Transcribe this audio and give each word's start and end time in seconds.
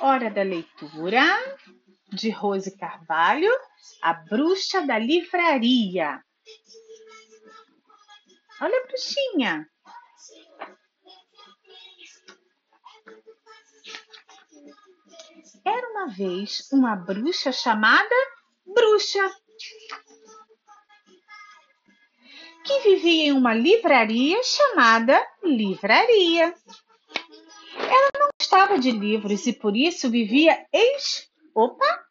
Hora 0.00 0.30
da 0.30 0.42
leitura 0.42 1.22
de 2.08 2.30
Rose 2.30 2.76
Carvalho, 2.76 3.50
A 4.02 4.12
Bruxa 4.12 4.82
da 4.82 4.98
Livraria. 4.98 6.22
Olha 8.60 8.78
a 8.78 8.86
bruxinha. 8.86 9.68
Era 15.64 15.90
uma 15.90 16.08
vez 16.08 16.68
uma 16.72 16.94
bruxa 16.94 17.50
chamada 17.50 18.14
Bruxa, 18.66 19.30
que 22.64 22.80
vivia 22.80 23.24
em 23.26 23.32
uma 23.32 23.54
livraria 23.54 24.42
chamada 24.42 25.26
Livraria. 25.42 26.54
Ela 27.76 28.23
gostava 28.54 28.78
de 28.78 28.92
livros 28.92 29.46
e 29.46 29.52
por 29.52 29.76
isso 29.76 30.08
vivia 30.08 30.64
es... 30.72 31.28
Opa! 31.54 32.04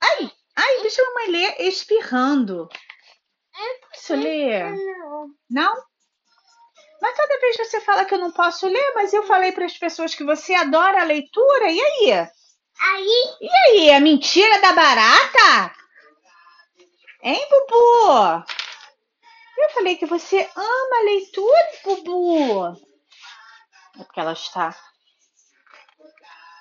Ai, 0.00 0.30
ai, 0.56 0.80
deixa 0.82 1.00
a 1.00 1.04
mamãe 1.06 1.30
ler 1.30 1.60
espirrando. 1.60 2.68
Posso 3.92 4.14
ler? 4.16 4.74
Não? 5.48 5.74
Mas 7.00 7.16
toda 7.16 7.40
vez 7.40 7.56
você 7.56 7.80
fala 7.80 8.04
que 8.04 8.14
eu 8.14 8.18
não 8.18 8.32
posso 8.32 8.66
ler, 8.66 8.92
mas 8.94 9.12
eu 9.12 9.22
falei 9.24 9.52
para 9.52 9.64
as 9.64 9.78
pessoas 9.78 10.14
que 10.14 10.24
você 10.24 10.54
adora 10.54 11.02
a 11.02 11.04
leitura, 11.04 11.70
e 11.70 11.80
aí? 11.80 12.12
Aí, 12.78 13.36
E 13.40 13.48
aí, 13.48 13.88
é 13.90 14.00
mentira 14.00 14.60
da 14.60 14.72
barata? 14.72 15.72
Hein, 17.22 17.46
Bubu? 17.48 18.44
Eu 19.58 19.70
falei 19.70 19.96
que 19.96 20.06
você 20.06 20.50
ama 20.54 20.96
a 21.00 21.04
leitura, 21.04 21.70
Bubu. 21.84 22.66
É 23.98 24.04
porque 24.04 24.20
ela 24.20 24.32
está 24.32 24.76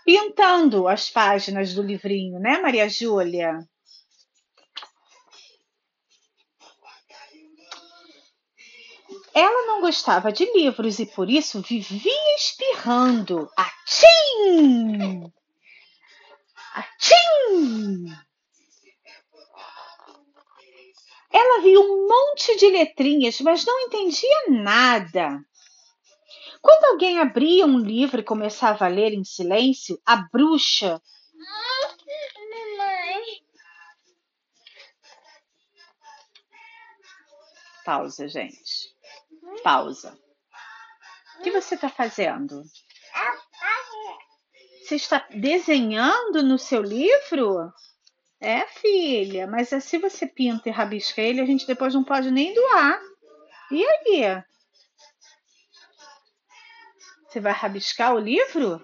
pintando 0.05 0.87
as 0.87 1.09
páginas 1.09 1.73
do 1.73 1.81
livrinho, 1.81 2.39
né, 2.39 2.61
Maria 2.61 2.87
Júlia? 2.87 3.67
Ela 9.33 9.67
não 9.67 9.81
gostava 9.81 10.31
de 10.31 10.45
livros 10.53 10.99
e 10.99 11.05
por 11.05 11.29
isso 11.29 11.61
vivia 11.61 12.35
espirrando. 12.37 13.49
Atim! 13.57 15.29
Atim! 16.73 18.05
Ela 21.31 21.61
viu 21.61 21.81
um 21.81 22.07
monte 22.07 22.55
de 22.55 22.69
letrinhas, 22.69 23.41
mas 23.41 23.65
não 23.65 23.77
entendia 23.81 24.45
nada. 24.47 25.43
Quando 26.65 26.85
alguém 26.85 27.19
abria 27.19 27.63
um 27.63 27.77
livro 27.77 28.19
e 28.19 28.23
começava 28.23 28.85
a 28.85 28.87
ler 28.87 29.13
em 29.13 29.23
silêncio, 29.23 30.01
a 30.03 30.15
bruxa 30.15 30.99
Pausa, 37.85 38.27
gente. 38.27 38.95
Pausa. 39.63 40.17
O 41.37 41.43
que 41.43 41.51
você 41.51 41.75
está 41.75 41.87
fazendo? 41.87 42.63
Você 44.81 44.95
está 44.95 45.23
desenhando 45.29 46.41
no 46.41 46.57
seu 46.57 46.81
livro? 46.81 47.71
É, 48.41 48.65
filha, 48.65 49.45
mas 49.45 49.69
se 49.83 49.99
você 49.99 50.25
pinta 50.25 50.67
e 50.67 50.71
rabisca 50.71 51.21
ele, 51.21 51.41
a 51.41 51.45
gente 51.45 51.67
depois 51.67 51.93
não 51.93 52.03
pode 52.03 52.31
nem 52.31 52.55
doar. 52.55 52.99
E 53.69 53.85
aí? 53.85 54.43
Você 57.35 57.41
vai 57.41 57.51
rabiscar 57.51 58.15
o 58.15 58.17
livro? 58.17 58.81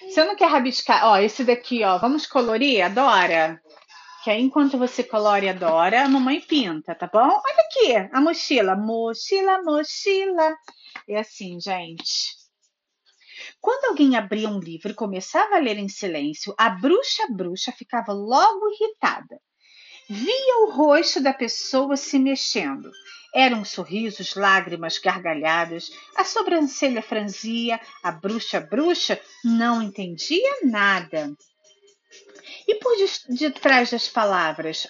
Você 0.00 0.24
não 0.24 0.34
quer 0.34 0.46
rabiscar? 0.46 1.04
Ó, 1.04 1.18
esse 1.18 1.44
daqui, 1.44 1.84
ó, 1.84 1.98
vamos 1.98 2.26
colorir, 2.26 2.82
adora. 2.82 3.60
Que 4.24 4.30
aí, 4.30 4.40
enquanto 4.40 4.78
você 4.78 5.04
colore 5.04 5.46
adora, 5.46 6.02
a 6.02 6.08
mamãe 6.08 6.40
pinta, 6.40 6.94
tá 6.94 7.06
bom? 7.06 7.18
Olha 7.18 7.66
aqui, 7.68 7.94
a 8.10 8.18
mochila. 8.18 8.74
Mochila, 8.74 9.62
mochila. 9.62 10.56
É 11.06 11.18
assim, 11.18 11.60
gente. 11.60 12.34
Quando 13.60 13.90
alguém 13.90 14.16
abria 14.16 14.48
um 14.48 14.58
livro 14.58 14.92
e 14.92 14.94
começava 14.94 15.56
a 15.56 15.60
ler 15.60 15.76
em 15.76 15.90
silêncio, 15.90 16.54
a 16.56 16.70
bruxa 16.70 17.26
bruxa 17.28 17.72
ficava 17.72 18.14
logo 18.14 18.70
irritada. 18.70 19.38
Via 20.08 20.60
o 20.62 20.70
rosto 20.70 21.20
da 21.20 21.34
pessoa 21.34 21.94
se 21.94 22.18
mexendo. 22.18 22.90
Eram 23.38 23.66
sorrisos, 23.66 24.34
lágrimas, 24.34 24.96
gargalhadas, 24.96 25.90
a 26.16 26.24
sobrancelha 26.24 27.02
franzia, 27.02 27.78
a 28.02 28.10
bruxa 28.10 28.60
bruxa 28.60 29.20
não 29.44 29.82
entendia 29.82 30.60
nada. 30.62 31.30
E 32.66 32.74
por 32.76 32.96
de- 32.96 33.36
detrás 33.36 33.90
das 33.90 34.08
palavras, 34.08 34.88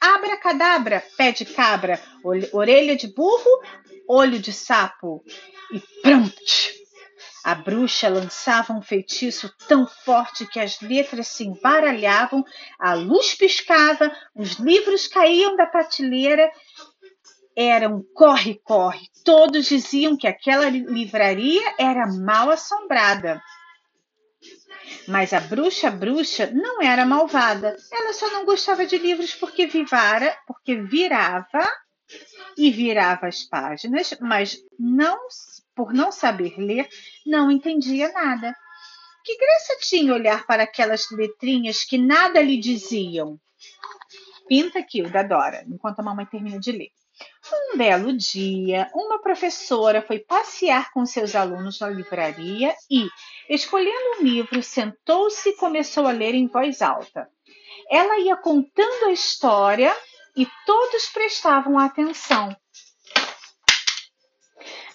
abracadabra, 0.00 1.04
pé 1.18 1.32
de 1.32 1.44
cabra, 1.44 2.00
orelha 2.52 2.96
de 2.96 3.08
burro, 3.08 3.60
olho 4.08 4.38
de 4.38 4.52
sapo 4.54 5.22
e 5.70 5.78
pronto! 6.00 6.82
A 7.44 7.56
bruxa 7.56 8.08
lançava 8.08 8.72
um 8.72 8.80
feitiço 8.80 9.52
tão 9.66 9.84
forte 9.86 10.46
que 10.46 10.60
as 10.60 10.80
letras 10.80 11.26
se 11.26 11.44
embaralhavam, 11.44 12.44
a 12.78 12.94
luz 12.94 13.34
piscava, 13.34 14.10
os 14.34 14.52
livros 14.52 15.08
caíam 15.08 15.56
da 15.56 15.66
prateleira. 15.66 16.48
Era 17.56 17.88
um 17.88 18.02
corre-corre. 18.14 19.08
Todos 19.24 19.66
diziam 19.66 20.16
que 20.16 20.26
aquela 20.26 20.68
li- 20.68 20.86
livraria 20.86 21.74
era 21.78 22.06
mal 22.06 22.50
assombrada. 22.50 23.42
Mas 25.06 25.32
a 25.32 25.40
bruxa 25.40 25.90
bruxa 25.90 26.50
não 26.52 26.80
era 26.82 27.04
malvada. 27.04 27.76
Ela 27.92 28.12
só 28.12 28.30
não 28.30 28.44
gostava 28.44 28.86
de 28.86 28.96
livros 28.98 29.34
porque 29.34 29.66
vivara, 29.66 30.36
porque 30.46 30.76
virava 30.76 31.70
e 32.56 32.70
virava 32.70 33.26
as 33.26 33.42
páginas, 33.44 34.14
mas 34.20 34.58
não 34.78 35.18
por 35.74 35.92
não 35.94 36.12
saber 36.12 36.54
ler, 36.58 36.86
não 37.26 37.50
entendia 37.50 38.12
nada. 38.12 38.54
Que 39.24 39.36
graça 39.38 39.76
tinha 39.80 40.12
olhar 40.12 40.44
para 40.46 40.64
aquelas 40.64 41.10
letrinhas 41.10 41.84
que 41.84 41.96
nada 41.96 42.42
lhe 42.42 42.58
diziam? 42.58 43.38
Pinta 44.48 44.80
aqui 44.80 45.00
o 45.02 45.10
da 45.10 45.22
Dora, 45.22 45.64
enquanto 45.66 46.00
a 46.00 46.02
mamãe 46.02 46.26
termina 46.26 46.58
de 46.58 46.72
ler. 46.72 46.90
Um 47.54 47.76
belo 47.76 48.16
dia, 48.16 48.90
uma 48.94 49.20
professora 49.20 50.00
foi 50.00 50.18
passear 50.18 50.90
com 50.92 51.04
seus 51.04 51.34
alunos 51.34 51.80
na 51.80 51.88
livraria 51.90 52.74
e, 52.90 53.06
escolhendo 53.48 54.20
um 54.20 54.22
livro, 54.22 54.62
sentou-se 54.62 55.50
e 55.50 55.56
começou 55.56 56.06
a 56.06 56.12
ler 56.12 56.34
em 56.34 56.46
voz 56.46 56.80
alta. 56.80 57.28
Ela 57.90 58.18
ia 58.20 58.36
contando 58.36 59.06
a 59.06 59.12
história 59.12 59.94
e 60.34 60.46
todos 60.64 61.06
prestavam 61.06 61.78
atenção. 61.78 62.56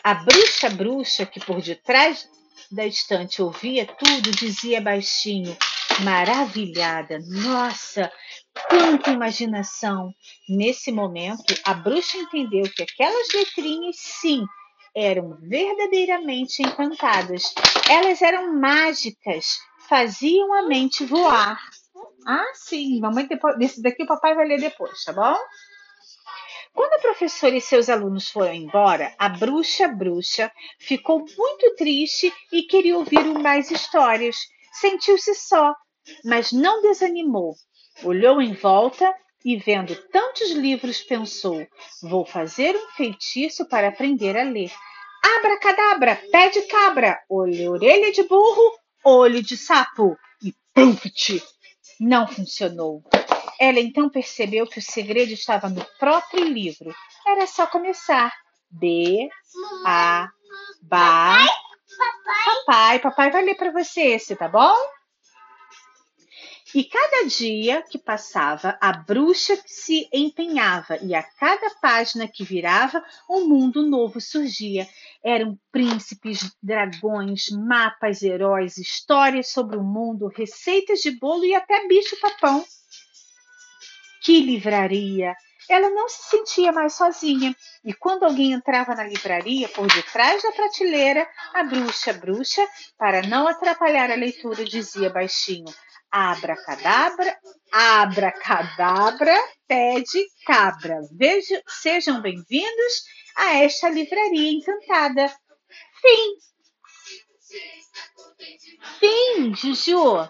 A 0.04 0.14
bruxa 0.16 0.70
bruxa, 0.70 1.26
que 1.26 1.40
por 1.40 1.62
detrás 1.62 2.28
da 2.72 2.86
estante 2.86 3.42
ouvia 3.42 3.86
tudo, 3.86 4.32
dizia 4.32 4.82
baixinho, 4.82 5.56
maravilhada: 6.04 7.20
Nossa, 7.20 8.12
quanta 8.70 9.12
imaginação! 9.12 10.14
Nesse 10.50 10.92
momento, 10.92 11.54
a 11.64 11.74
bruxa 11.74 12.18
entendeu 12.18 12.64
que 12.76 12.84
aquelas 12.84 13.28
letrinhas, 13.34 13.96
sim, 13.98 14.46
eram 14.96 15.38
verdadeiramente 15.42 16.62
encantadas. 16.62 17.54
Elas 17.90 18.22
eram 18.22 18.60
mágicas, 18.60 19.60
faziam 19.88 20.54
a 20.54 20.64
mente 20.64 21.06
voar. 21.06 21.60
Ah, 22.26 22.52
sim, 22.54 23.00
mamãe 23.00 23.28
depois, 23.28 23.58
desse 23.58 23.82
daqui 23.82 24.04
o 24.04 24.08
papai 24.08 24.36
vai 24.36 24.48
ler 24.48 24.60
depois, 24.60 25.04
tá 25.04 25.14
bom? 25.14 25.38
Quando 26.74 26.94
a 26.94 27.00
professora 27.00 27.56
e 27.56 27.62
seus 27.62 27.90
alunos 27.90 28.30
foram 28.30 28.54
embora, 28.54 29.14
a 29.18 29.30
bruxa 29.30 29.88
bruxa 29.88 30.52
ficou 30.80 31.20
muito 31.20 31.76
triste 31.76 32.32
e 32.52 32.64
queria 32.64 32.98
ouvir 32.98 33.24
mais 33.40 33.72
histórias. 33.72 34.36
Sentiu-se 34.74 35.34
só, 35.34 35.74
mas 36.24 36.52
não 36.52 36.82
desanimou. 36.82 37.56
Olhou 38.04 38.42
em 38.42 38.54
volta 38.54 39.14
e, 39.44 39.58
vendo 39.58 39.96
tantos 40.12 40.52
livros, 40.52 41.02
pensou: 41.02 41.66
vou 42.02 42.26
fazer 42.26 42.76
um 42.76 42.90
feitiço 42.96 43.68
para 43.68 43.88
aprender 43.88 44.38
a 44.38 44.44
ler. 44.44 44.72
Abracadabra, 45.38 46.22
pé 46.32 46.50
de 46.50 46.62
cabra, 46.64 47.20
olho, 47.30 47.72
orelha 47.72 48.12
de 48.12 48.24
burro, 48.24 48.72
olho 49.04 49.42
de 49.42 49.58
sapo. 49.58 50.18
E 50.44 50.54
pumpt! 50.74 51.44
Não 52.00 52.28
funcionou. 52.28 53.04
Ela 53.60 53.80
então 53.80 54.10
percebeu 54.10 54.68
que 54.68 54.78
o 54.78 54.82
segredo 54.82 55.32
estava 55.34 55.68
no 55.68 55.84
próprio 56.00 56.44
livro. 56.44 56.94
Era 57.26 57.48
só 57.48 57.66
começar. 57.66 58.32
B, 58.70 59.30
A, 59.86 60.30
Ba. 60.82 61.38
papai, 61.38 61.48
Papai, 62.46 63.00
papai 63.00 63.32
vai 63.32 63.44
ler 63.44 63.56
para 63.56 63.72
você 63.72 64.02
esse, 64.02 64.36
tá 64.36 64.48
bom? 64.48 64.76
E 66.76 66.84
cada 66.84 67.26
dia 67.28 67.82
que 67.82 67.98
passava, 67.98 68.78
a 68.82 68.92
bruxa 68.92 69.58
se 69.66 70.08
empenhava, 70.12 70.98
e 70.98 71.16
a 71.16 71.24
cada 71.24 71.70
página 71.82 72.28
que 72.28 72.44
virava, 72.44 73.04
um 73.30 73.48
mundo 73.48 73.88
novo 73.88 74.20
surgia. 74.20 74.88
Eram 75.24 75.58
príncipes, 75.72 76.52
dragões, 76.62 77.50
mapas, 77.50 78.22
heróis, 78.22 78.78
histórias 78.78 79.50
sobre 79.50 79.78
o 79.78 79.84
mundo, 79.84 80.28
receitas 80.28 81.00
de 81.00 81.12
bolo 81.12 81.46
e 81.46 81.56
até 81.56 81.88
bicho-papão. 81.88 82.66
Que 84.22 84.42
livraria! 84.42 85.36
Ela 85.70 85.90
não 85.90 86.08
se 86.08 86.30
sentia 86.30 86.72
mais 86.72 86.94
sozinha, 86.94 87.54
e 87.84 87.94
quando 87.94 88.24
alguém 88.24 88.54
entrava 88.54 88.96
na 88.96 89.04
livraria, 89.04 89.68
por 89.70 89.86
detrás 89.88 90.42
da 90.42 90.52
prateleira, 90.54 91.28
a 91.54 91.64
bruxa, 91.64 92.14
bruxa, 92.14 92.66
para 92.98 93.22
não 93.24 93.48
atrapalhar 93.48 94.10
a 94.10 94.16
leitura, 94.16 94.64
dizia 94.64 95.10
baixinho: 95.10 95.74
Abracadabra, 96.12 97.38
abracadabra, 97.72 99.38
pede 99.68 100.26
cabra. 100.46 101.02
Veja, 101.12 101.62
sejam 101.68 102.22
bem-vindos 102.22 103.04
a 103.36 103.56
esta 103.56 103.90
livraria 103.90 104.52
encantada. 104.52 105.28
Fim. 106.02 106.38
Fim, 109.00 109.54
Juju. 109.54 110.30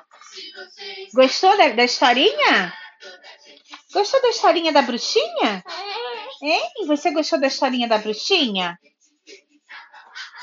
Gostou 1.14 1.56
da, 1.58 1.70
da 1.70 1.84
historinha? 1.84 2.74
Gostou 3.94 4.22
da 4.22 4.30
historinha 4.30 4.72
da 4.72 4.82
bruxinha? 4.82 5.64
Hein? 6.42 6.88
Você 6.88 7.12
gostou 7.12 7.40
da 7.40 7.48
historinha 7.48 7.88
da 7.88 8.00
bruxinha? 8.00 8.80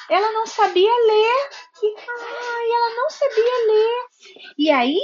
Ela 0.09 0.33
não 0.33 0.47
sabia 0.47 0.91
ler. 1.07 1.51
Ai, 1.83 2.71
ela 2.71 2.95
não 2.95 3.11
sabia 3.11 3.67
ler. 3.67 4.05
E 4.57 4.71
aí 4.71 5.01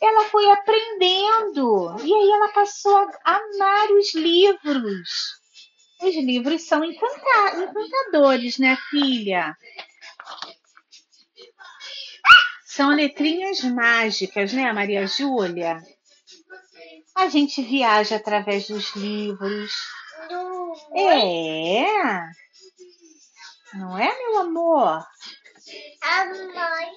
ela 0.00 0.24
foi 0.24 0.50
aprendendo. 0.50 1.96
E 2.04 2.12
aí 2.12 2.30
ela 2.30 2.48
passou 2.52 2.96
a 2.96 3.36
amar 3.36 3.90
os 3.92 4.14
livros. 4.14 5.08
Os 6.02 6.14
livros 6.16 6.62
são 6.66 6.84
encantadores, 6.84 8.58
né, 8.58 8.76
filha? 8.90 9.56
São 12.64 12.90
letrinhas 12.90 13.62
mágicas, 13.62 14.52
né, 14.52 14.72
Maria 14.72 15.06
Júlia? 15.06 15.80
A 17.14 17.28
gente 17.28 17.62
viaja 17.62 18.16
através 18.16 18.66
dos 18.66 18.94
livros. 18.96 19.72
É. 20.96 22.20
Não 23.74 23.96
é, 23.96 24.18
meu 24.18 24.38
amor? 24.38 25.06
A 26.02 26.24
mãe. 26.26 26.96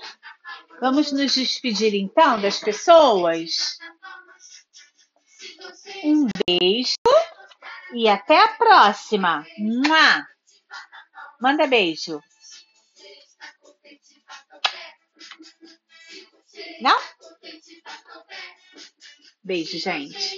Vamos 0.80 1.12
nos 1.12 1.34
despedir 1.34 1.96
então 1.96 2.40
das 2.40 2.60
pessoas? 2.60 3.78
Um 6.04 6.28
beijo 6.46 6.96
e 7.94 8.08
até 8.08 8.38
a 8.44 8.50
próxima. 8.50 9.46
Mua! 9.58 10.28
Manda 11.42 11.66
beijo. 11.66 12.22
Não? 16.82 17.00
Beijo, 19.44 19.80
gente. 19.80 20.36